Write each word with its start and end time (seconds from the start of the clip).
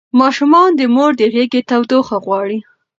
ماشومان 0.19 0.69
د 0.75 0.81
مور 0.95 1.11
د 1.17 1.21
غېږې 1.33 1.61
تودوخه 1.69 2.17
غواړي. 2.25 2.59